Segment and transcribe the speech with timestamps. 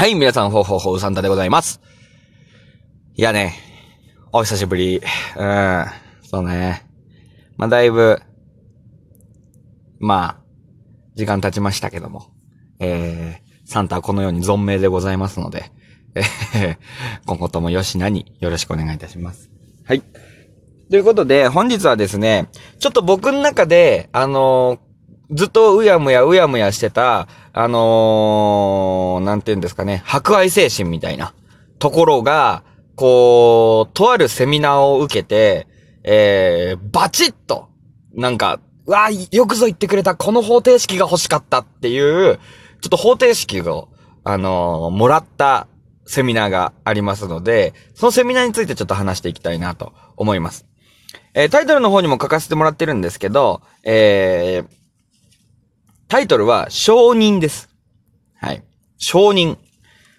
[0.00, 1.78] はい、皆さん、ほうほうほう、サンタでございます。
[3.16, 3.52] いやね、
[4.32, 5.02] お久しぶり。
[5.36, 5.84] うん、
[6.22, 6.86] そうね。
[7.58, 8.18] まあ、だいぶ、
[9.98, 10.42] まあ、
[11.16, 12.32] 時間経ちましたけども、
[12.78, 15.70] えー、サンタはこのように存命でございますので、
[16.14, 16.78] えー、
[17.26, 19.50] 今後ともよしなによろしくお願いいたします。
[19.84, 20.00] はい。
[20.88, 22.48] ということで、本日はですね、
[22.78, 24.89] ちょっと僕の中で、あのー
[25.32, 31.34] ずっとうやむやうやむやしてた、あのー、なんて言うんですかね、博愛精神みたいな
[31.78, 32.64] ところが、
[32.96, 35.66] こう、とあるセミナーを受けて、
[36.02, 37.68] えー、バチッと、
[38.14, 42.36] なんか、うわよくぞ言ってくれた、この方程式が欲しかったっていう、
[42.80, 43.88] ちょっと方程式を、
[44.24, 45.68] あのー、もらった
[46.06, 50.66] セミナーがありますので、そのセミナーについてちょっと話していきたいなと思います。
[51.34, 54.79] えー、タイトルの方にも書かせてもらってるんですけど、えー、
[56.10, 57.68] タイトルは、承認です。
[58.34, 58.64] はい。
[58.98, 59.58] 承認。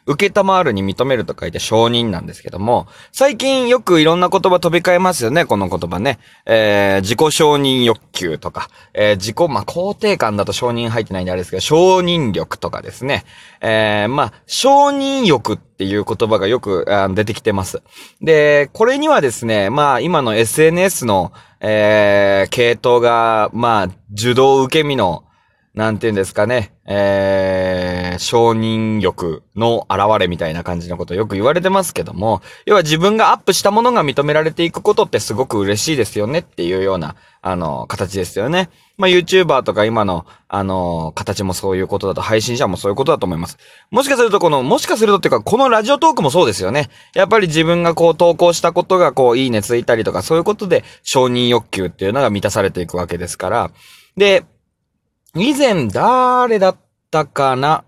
[0.05, 6.19] 受けたまわるに認めると書いて承認なんですけども、最近よくいろんな言葉飛び交えますよね、この言葉ね。
[6.45, 13.25] えー、自己承認欲求とか、えー、自己、まあ、肯定感だと承認入ってないんであれですけど、承認力とかですね。
[13.59, 17.81] えー、まあ、承認欲っていう言葉がよく出てきてます。
[18.21, 25.25] で、これにはですね、まあ、今の SNS の、えー、系統が、まあ、受動受け身の、
[25.73, 38.69] なんて言うんですかね、えー、承認欲の現れみたいな感じのことよく言われてますけども、要は自分がアップしたものが認められていくことってすごく嬉しいですよねっていうような、あの、形ですよね。
[38.97, 43.57] まあ、YouTuber とか今の、あの、形もそういうことだと、配信者もそういうことだと思います。
[43.91, 46.89] もしかするとこの、もしかするとっていうか、このラジオトークもそうですよね。
[47.15, 53.71] やっぱり自分がこう投稿したことがこう、いいねついたりとか、そういうことで承認欲求っていうのが満たされていくわけですから。
[54.17, 54.43] で、
[55.35, 56.75] 以前、誰だっ
[57.09, 57.85] たかな？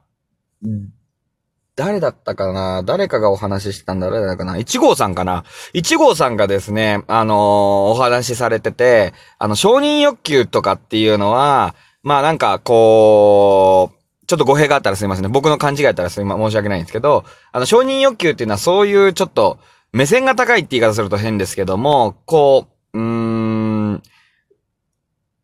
[1.75, 2.83] 誰だったかな？
[2.83, 15.29] 誰かがお話ししたんだ、誰だかな ?1 号さんかな ?1 号さんがですね、あのー、お話しされてて、あの、承認欲求とかっていうのは、まあなんか、こう、ちょっと語弊があったらすいませんね。
[15.29, 19.59] 僕の勘違いだったらすいません、申し訳ないんですけど、あの、承認欲求っていうのはそういうちょっと、
[19.91, 24.01] 目線が高いって言い方すると変ですけども、こう、うーん、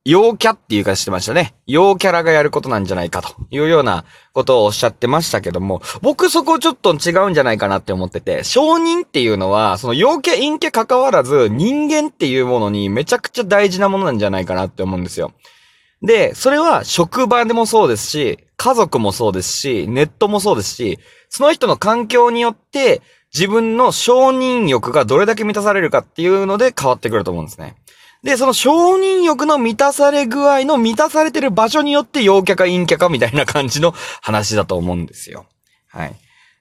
[0.09, 1.53] 陽キャっていう言い方してましたね。
[1.67, 15.31] 陽キャラがやることなんじゃないかというようなことをおっしゃってましたけども、僕そこちょっと違うんじゃないかなって思ってて、承認っていうのは、その陽キャ陰キャ関わらず人間っていうものにめちゃくちゃ大事なものなんじゃないかなって思うんですよ。
[16.01, 20.97] で、それは職場でもそうですし、家族もそうですし、ネットもそうですし、
[21.29, 27.75] その人の環境によって自分の承認欲がどれだけ満たされるかっていうので変わってくると思うんですね。
[28.23, 35.45] で、その承認欲の満たされ具合の満たされてる場所によって陽キャか陰キャかみたいな感じの話だと思うんですよ。
[35.87, 36.15] はい。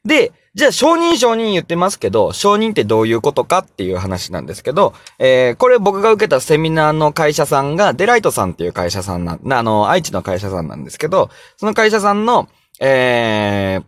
[0.04, 12.48] で、じゃあ承認承認言ってますけど、承認ってどういうことかっていう話なんですけど、えー、これ僕が受けたセミナーの会社さんが、デライトさんっていう会社さんな、あの、愛知の会社さんなんですけど、その会社さんの、
[12.80, 13.84] えー、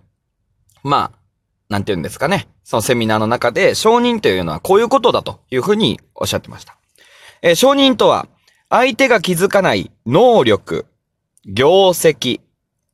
[0.83, 1.19] まあ、
[1.69, 2.49] なんて言うんですかね。
[2.65, 6.80] そのセミナーの中で、承認というのはこういうことだというふうにおっしゃってました。
[7.43, 8.29] えー、承認とは、
[8.69, 10.87] 相手が気づかない能力、
[11.45, 12.41] 業績、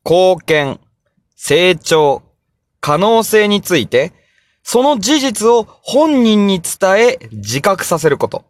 [0.05, 0.81] 貢献、
[1.35, 2.23] 成長、
[2.81, 4.13] 可能性について、
[4.63, 8.45] その事実を本人に伝え自覚させること。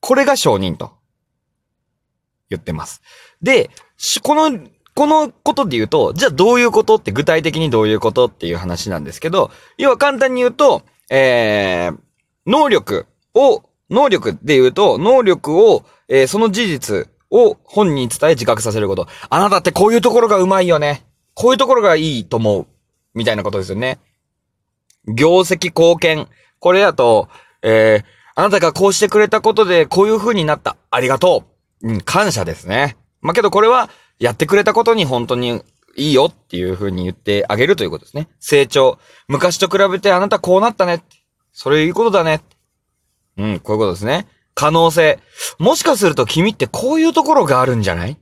[0.00, 0.92] これが承認と
[2.48, 3.02] 言ってます。
[3.42, 3.70] で、
[4.22, 4.58] この、
[4.94, 11.98] このことで言うと、じゃあどういうことって具体的にどういうことっていう話なんですけど、要は簡単に言うと、えー、
[12.46, 19.06] 能力を能力で言うと、能力を、えー、その事実を本人に伝え自覚させること。
[19.28, 21.06] あなたってこういうところがうまいよね。
[21.34, 22.66] こういうところがいいと思う。
[23.14, 23.98] みたいなことですよね。
[25.06, 26.28] 業績貢献。
[26.58, 27.28] これだと、
[27.62, 28.04] えー、
[28.34, 30.76] あなたがこうしてくれたことでこういう風になった。
[30.90, 31.44] ありがと
[31.82, 31.88] う。
[31.88, 32.96] うん、感謝ですね。
[33.20, 35.62] まあ、けどこれは、やってくれたことに本当に
[35.96, 38.28] いいよっていう風に言ってあげるということですね。
[38.40, 38.98] 成長。
[39.28, 41.02] 昔と比べてあなたこうなったね。
[41.52, 42.42] それいいことだね。
[43.38, 44.26] うん、こういうことですね。
[44.54, 45.20] 可能性。
[45.58, 48.18] もしかすると君ってこういうところがあるんじゃない？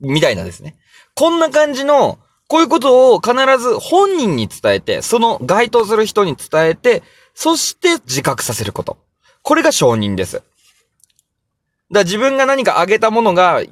[0.00, 0.76] みたいなですね。
[1.14, 7.02] こんな感じの、こういうことを必ず本人に伝えて、その該当する人に伝えて、
[7.34, 8.98] そして自覚させること。
[9.42, 10.42] これが承認です。
[11.92, 13.62] だ自分が何かあげたものが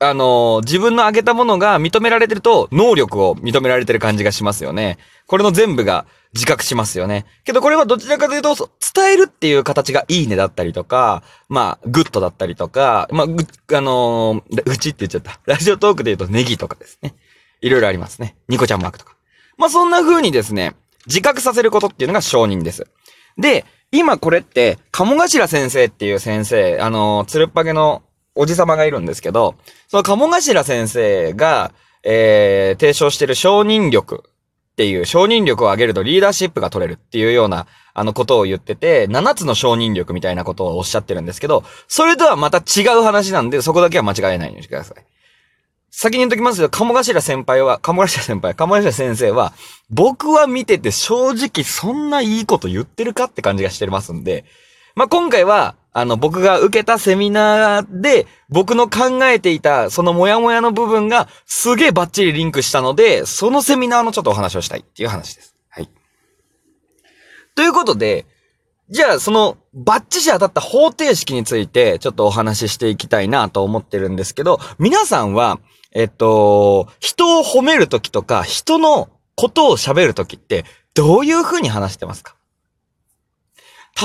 [0.00, 4.98] あのー、自分の上げたものが認められてると、能力を認められてる感じがしますよね。
[5.26, 6.04] これの全部が
[6.34, 7.26] 自覚しますよね。
[7.44, 8.54] けどこれはどちらかというと、
[8.94, 15.40] 伝えるっていう形がいいねだったりとか、まあ、グッドだったりとか、まあ、ぐ、あのー、うちって言っちゃった。
[15.46, 17.14] ラジオトークで言うとネギとかですね。
[17.60, 18.36] いろいろありますね。
[18.48, 19.16] ニコちゃんマークとか。
[19.56, 20.74] まあ、そんな風にですね、
[21.06, 22.86] 自覚させることっていうのが承認です。
[23.38, 28.02] で、今これって、鴨頭先生っていう先生、あの、つるっぱげの
[28.34, 29.54] おじさまがいるんですけど、
[29.86, 31.72] その鴨頭先生が、
[32.02, 34.24] えー、提唱してる承認力
[34.74, 45.04] っていう、承認力を上げるとリーダーシップが取れるっていうような、あのことを言ってて、7つの承認力みたいなことをおっしゃってるんですけど、それとはまた違う話なんで、そこだけは間違えないようにしてください。
[45.92, 49.52] 先に言っときますけど、鴨頭先輩は、鴨頭先輩、鴨頭先生は、
[49.90, 54.44] 僕は見てて正直そんないいこと言ってるかって感じがしてますんで、
[54.96, 65.54] まあ、今回は、あの、僕が受けたセミナーで、僕の考えていた、そのモヤモヤの部分が、すげえバッチリリンクしたので、そのセミナーのちょっとお話をしたいっていう話です。
[65.70, 65.88] はい。
[67.54, 68.26] ということで、
[68.90, 75.60] じゃあ、その、バッチシ当たった方程式について、ちょっとお話ししていきたいなと思ってるんですけど、皆さんは、
[75.92, 82.34] えっと、人を褒めるときとか、人のことを喋るときって、どういう風に話してますか？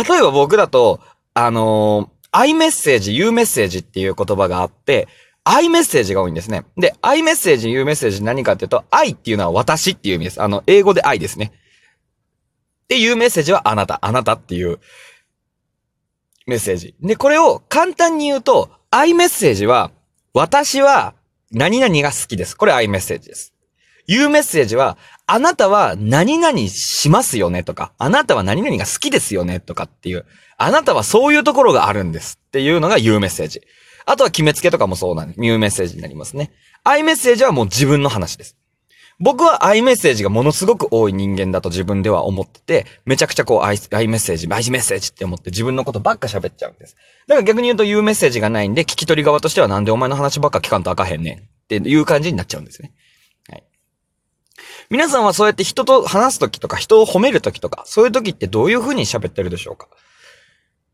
[0.08, 1.00] 例えば僕だと、
[1.34, 5.08] あのー、アイメッセージ、言うメッセージっていう言葉があって、
[5.44, 6.66] アイメッセージが多いんですね。
[6.78, 10.42] で、アイメッセージ、言うメッセージ何かっていうと、愛っていうのは私っていう意味です。
[10.42, 11.54] あの、英語で愛ですね。
[12.88, 14.80] で、言うメッセージはあなた、あなたっていう
[16.46, 16.96] メッセージ。
[17.02, 19.92] で、これを簡単に言うと、アイメッセージは、
[20.34, 21.16] 私は
[21.52, 22.56] 何々が好きです。
[22.56, 23.54] これ i メッセージです。
[24.10, 24.98] 言うメッセージは、
[25.28, 30.26] あなたは何々しますよねとか、あなたは何々が好きですよねとかっていう、
[30.58, 33.62] あなたはそういうところがあるんですっていうのが言うメッセージ。
[34.08, 36.52] あとは決めつけとかもそうなんです、言うメッセージになりますね。
[36.84, 38.58] i メッセージはもう自分の話です。
[39.20, 46.96] 僕は i メッセージがものすごく多い人間だと自分では思ってて、めちゃくちゃこう i, i メッセージ、i メッセージって思って自分のことばっか喋っちゃうんです。
[47.28, 52.94] だから逆に言うと言うメッセージがないんで、聞き取り側としてはなんでお前の話ばっか聞かんとあかへんねんっていう感じになっちゃうんですね。
[54.90, 54.98] はい。
[54.98, 59.88] 皆さんはそうやって人と話すときとか人を褒めるときとか、そういうときってどういう風に喋ってるでしょうか？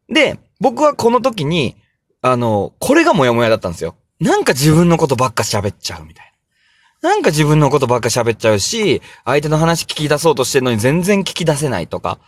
[0.10, 1.76] で、僕はこの時に、
[2.22, 3.96] あの、これがモヤモヤだったんですよ。
[4.20, 6.26] なんか自分のことばっか喋っちゃうみたい
[7.02, 7.10] な。
[7.10, 12.20] なんか自分のことばっか喋っちゃうし、相手の話聞き出そうとしてるのに全然聞き出せないとか、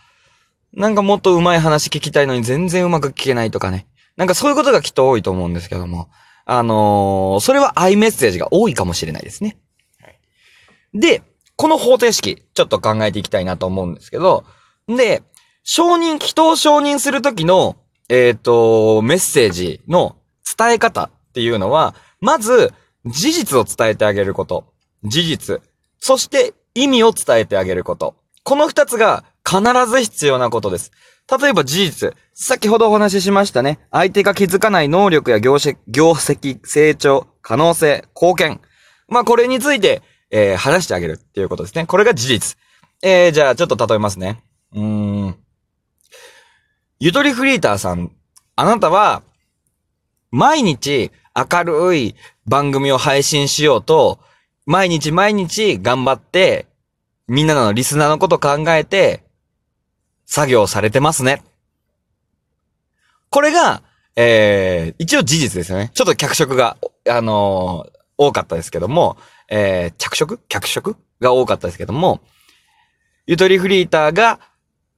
[0.72, 3.86] なんかもっと上手い話聞きたいのに全然うまく聞けないとかね。
[4.16, 6.08] なんかそういうことがきっと多いと思うんですけども。
[6.44, 9.58] あのー、それは i メッセージが多いかもしれないですね。
[10.94, 11.22] で、
[11.58, 14.44] この方程式、ちょっと考えていきたいなと思うんですけど、
[14.86, 15.24] で、
[15.64, 17.76] 承認、人を承認するときの、
[18.08, 20.16] えっ、ー、と、メッセージの
[20.56, 22.72] 伝え方っていうのは、まず、
[23.04, 24.72] 事実を伝えてあげること。
[25.02, 25.60] 事実。
[25.98, 28.14] そして意味を伝えてあげること。
[28.44, 30.92] この二つが必ず必要なことです。
[31.40, 32.14] 例えば事実。
[32.34, 33.80] 先ほどお話ししましたね。
[33.90, 38.60] 相手が気づかない能力や業績、業績、成長、可能性、貢献。
[39.08, 41.86] まあ、これについて、えー、話してあげるっていうことですね。
[41.86, 42.58] これが事実。
[43.02, 44.42] えー、じゃあ、ちょっと例えますね。
[44.74, 45.36] うーん。
[47.00, 48.10] ゆとりフリーターさん、
[48.56, 49.22] あなたは、
[50.30, 52.16] 毎日明るい
[52.46, 54.18] 番組を配信しようと、
[54.66, 56.66] 毎日毎日頑張って、
[57.28, 59.22] みんなのリスナーのこと考えて、
[60.26, 61.42] 作業されてますね。
[63.30, 63.82] これが、
[64.16, 65.90] えー、一応事実ですよね。
[65.94, 66.76] ちょっと脚色が、
[67.08, 69.16] あのー、多かったですけども、
[69.48, 70.38] えー、着色？
[70.48, 70.96] 脚色？
[71.20, 72.20] が多かったですけども、
[73.26, 74.40] ゆとりフリーターが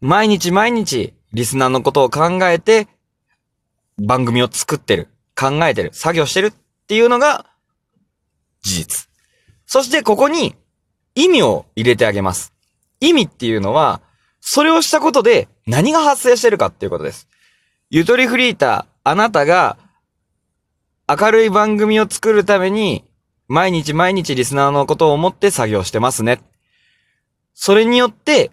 [0.00, 2.88] 毎日毎日リスナーのことを考えて
[3.98, 5.08] 番組を作ってる。
[5.36, 6.52] 考えてる、作業してるっ
[6.86, 7.46] ていうのが
[8.62, 9.08] 事実。
[9.64, 10.54] そしてここに
[11.14, 12.52] 意味を入れてあげます。
[13.00, 14.02] 意味っていうのは、
[14.42, 17.26] それをしたことで何が発生してるかっていうことです。
[17.88, 19.78] ゆとりフリーター、あなたが
[21.08, 23.04] 明るい番組を作るために
[23.50, 26.40] 毎日毎日リスナーのことを思って作業してますね。
[27.52, 28.52] それによって、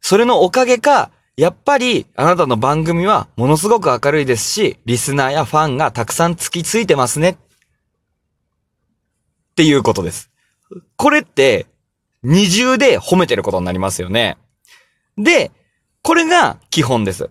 [0.00, 7.30] それのおかげか、やっぱりあなたの番組はものすごく明るいですし、リスナーやファンがたくさんつきついてますね。
[7.30, 7.36] っ
[9.54, 10.30] ていうことです。
[10.96, 11.66] これって
[12.22, 14.38] 二重で褒めてることになりますよね。
[15.18, 15.50] で、
[16.02, 17.28] これが基本です。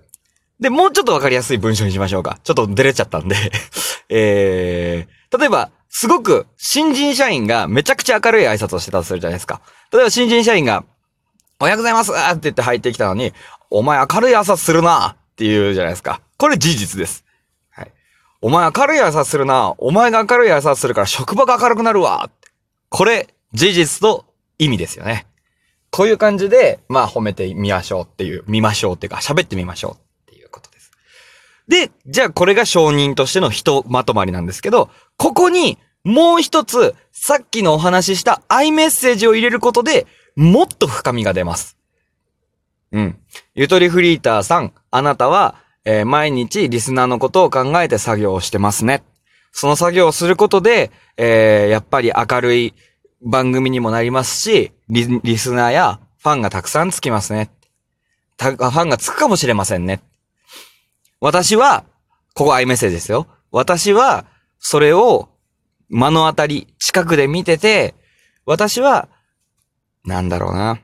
[0.59, 2.39] で、もうちょっとわかりやすい文章にしましょうか。
[2.43, 3.35] ちょっと出れちゃったんで
[4.09, 9.61] えー、例えば、すごく新人社員がめちゃくちゃ明るい挨拶をしてたとするじゃないですか。
[9.91, 10.85] 例えば新人社員が、
[11.59, 13.33] おはようございますって言って入ってきたのに、
[13.69, 16.21] お前明るい朝するなって言うじゃないですか。
[16.37, 17.25] これ事実です。
[17.71, 17.91] はい。
[18.41, 22.29] お前明るい朝するなお前が明るい朝するから職場が明るくなるわ
[22.89, 24.25] これ、事実と
[24.57, 25.27] 意味ですよね。
[25.89, 29.97] こういう感じで、まあ褒めてみましょうっていう、見ましょうっていうか喋ってみましょうっ
[30.33, 30.91] ていうことです。
[31.67, 34.89] で、じゃあこれが承認としての人まとまりなんですけど、
[35.21, 41.77] ここにもう一つ、さっきのお話ししたアイメッセージを入れることで、もっと深みが出ます。
[42.91, 43.19] うん。
[43.53, 49.03] ゆとりフリーターさん、あなたは、えー、毎日リスナーのことを考えて作業をしてますね。
[49.51, 52.73] その作業をすることで、えー、やっぱり明るい
[53.21, 57.51] 番組にもなりますし、リリスナーやファンがたくさんつきますね。
[58.37, 60.01] た、ファンがつくかもしれませんね。
[61.19, 61.83] 私は、
[62.33, 63.27] ここアイメッセージですよ。
[63.51, 64.25] 私は、
[64.61, 65.27] それを
[65.89, 67.95] 目の当たり、近くで見てて、
[68.45, 69.09] 私は、
[70.05, 70.79] なんだろうな。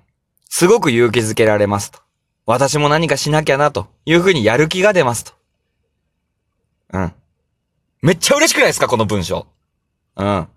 [0.50, 2.00] すごく勇気づけられますと。
[2.46, 5.34] 私も何かしなきゃなというふうにやる気が出ますと。
[6.92, 7.14] うん。
[8.02, 9.48] めっちゃ嬉しくないですかこの文章。
[10.16, 10.48] うん。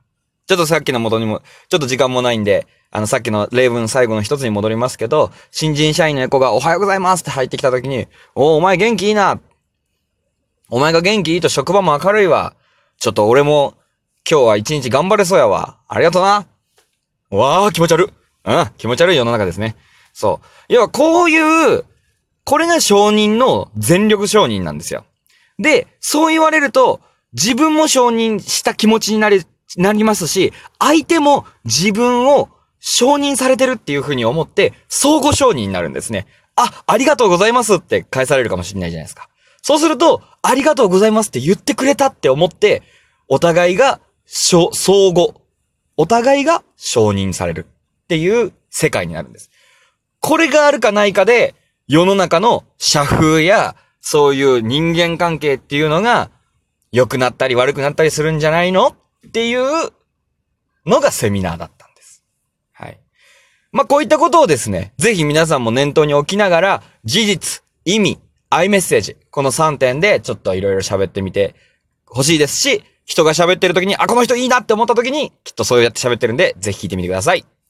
[0.47, 9.39] ちょっとさっきの元にも、ちょっと時間もないんで、あの、さっきの例文最後の一つに戻りますけど、新人社員の子がおはようございますって入ってきた時に、おお前元気いいな。
[10.71, 12.55] お前が元気いいと職場も明るいわ。
[13.01, 13.79] ちょっと俺も
[14.31, 15.79] 今日は一日頑張れそうやわ。
[15.89, 16.47] ありがとうな。
[17.31, 18.13] わあ、気持ち悪い。
[18.45, 19.75] うん、気持ち悪い世の中ですね。
[20.13, 20.47] そう。
[20.69, 21.87] 要はこういう、
[22.45, 25.07] これが承認の全力承認なんですよ。
[25.59, 27.01] で、そう言われると、
[27.33, 29.47] 自分も承認した気持ちになり、
[29.79, 36.27] なりますし、相手も自分を承認されてるっていうふうに思って、相互承認になるんですね。
[36.55, 39.31] あ、ありがとうございますって返されるかもしれないじゃないですか。
[39.63, 42.83] そうすると、ありがとうございますって言ってくれたって思って、
[43.29, 44.71] お互いが、相
[45.13, 45.35] 互、
[45.97, 47.67] お互いが承認される
[48.05, 49.51] っていう世界になるんです。
[50.21, 51.55] これがあるかないかで、
[51.87, 56.31] 世の中の社風や、そういう人間関係っていうのが、
[56.93, 59.93] 良くなったり悪くなったりするんじゃないのっていう
[60.87, 62.25] のがセミナーだったんです。
[62.73, 63.01] はい。
[63.73, 68.21] まあ、こういったことをですね、ぜひ皆さんも念頭に置きながら、事実、意味、
[68.53, 71.55] アイメッセージ、この3点でちょっといろいろ喋ってみて
[72.05, 77.45] ほしいですし、人が喋ってる時に、あ、この人いいなって思った時に、きっとそうやって喋ってるんで、ぜひ聞いてみてください。